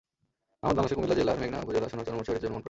মাহমুদ 0.61 0.67
বাংলাদেশের 0.77 0.97
কুমিল্লা 0.97 1.17
জেলার 1.19 1.39
মেঘনা 1.41 1.57
উপজেলা 1.65 1.87
সোনার 1.91 2.05
চর 2.07 2.13
মুন্সী 2.17 2.29
বাড়িতে 2.29 2.45
জন্মগ্রহণ 2.45 2.53
করেন। 2.53 2.59